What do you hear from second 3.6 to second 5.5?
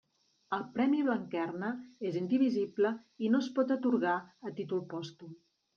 pot atorgar a títol pòstum.